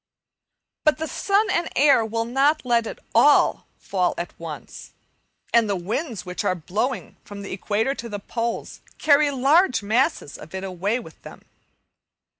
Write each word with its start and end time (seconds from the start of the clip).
But 0.83 0.97
the 0.97 1.07
sun 1.07 1.51
and 1.51 1.69
air 1.75 2.03
will 2.03 2.25
not 2.25 2.65
let 2.65 2.87
it 2.87 2.97
all 3.13 3.67
fall 3.77 4.15
down 4.15 4.23
at 4.23 4.39
once, 4.39 4.93
and 5.53 5.69
the 5.69 5.75
winds 5.75 6.25
which 6.25 6.43
are 6.43 6.55
blowing 6.55 7.17
from 7.23 7.43
the 7.43 7.53
equator 7.53 7.93
to 7.93 8.09
the 8.09 8.17
poles 8.17 8.81
carry 8.97 9.29
large 9.29 9.83
masses 9.83 10.39
of 10.39 10.55
it 10.55 10.63
away 10.63 10.99
with 10.99 11.21
them. 11.21 11.43